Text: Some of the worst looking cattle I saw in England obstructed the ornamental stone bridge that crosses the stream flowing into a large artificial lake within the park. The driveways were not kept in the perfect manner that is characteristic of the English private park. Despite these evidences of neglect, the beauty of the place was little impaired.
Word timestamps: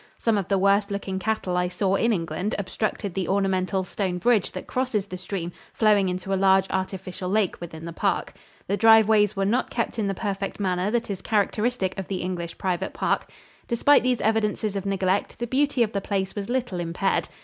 Some 0.17 0.35
of 0.35 0.47
the 0.47 0.57
worst 0.57 0.89
looking 0.89 1.19
cattle 1.19 1.55
I 1.55 1.67
saw 1.67 1.93
in 1.93 2.11
England 2.11 2.55
obstructed 2.57 3.13
the 3.13 3.27
ornamental 3.27 3.83
stone 3.83 4.17
bridge 4.17 4.51
that 4.53 4.65
crosses 4.65 5.05
the 5.05 5.15
stream 5.15 5.51
flowing 5.75 6.09
into 6.09 6.33
a 6.33 6.33
large 6.33 6.65
artificial 6.71 7.29
lake 7.29 7.61
within 7.61 7.85
the 7.85 7.93
park. 7.93 8.33
The 8.67 8.77
driveways 8.77 9.35
were 9.35 9.45
not 9.45 9.69
kept 9.69 9.99
in 9.99 10.07
the 10.07 10.15
perfect 10.15 10.59
manner 10.59 10.89
that 10.89 11.11
is 11.11 11.21
characteristic 11.21 11.95
of 11.99 12.07
the 12.07 12.23
English 12.23 12.57
private 12.57 12.93
park. 12.95 13.29
Despite 13.67 14.01
these 14.01 14.21
evidences 14.21 14.75
of 14.75 14.87
neglect, 14.87 15.37
the 15.37 15.45
beauty 15.45 15.83
of 15.83 15.91
the 15.91 16.01
place 16.01 16.33
was 16.33 16.49
little 16.49 16.79
impaired. 16.79 17.29